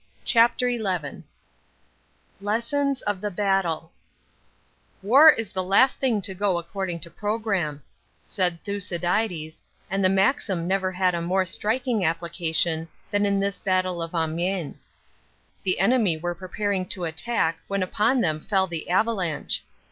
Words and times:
CHAPTER 0.25 0.67
XI 0.71 1.21
LESSONS 2.41 3.03
OF 3.03 3.21
THE 3.21 3.29
BATTLE 3.29 3.91
WAR 5.03 5.29
is 5.31 5.53
the 5.53 5.61
last 5.61 5.97
thing 5.97 6.23
to 6.23 6.33
go 6.33 6.57
according 6.57 6.99
to 7.01 7.11
programme," 7.11 7.83
said 8.23 8.63
Thucydides, 8.63 9.61
and 9.91 10.03
the 10.03 10.09
maxim 10.09 10.67
never 10.67 10.91
had 10.91 11.13
a 11.13 11.21
more 11.21 11.45
striking 11.45 12.03
application 12.03 12.87
than 13.11 13.27
in 13.27 13.39
this 13.39 13.59
battle 13.59 14.01
of 14.01 14.15
Amiens. 14.15 14.75
The 15.61 15.79
enemy 15.79 16.17
were 16.17 16.33
preparing 16.33 16.87
to 16.87 17.03
attack 17.03 17.59
when 17.67 17.83
upon 17.83 18.21
them 18.21 18.39
fell 18.41 18.65
the 18.65 18.89
avalanche. 18.89 19.63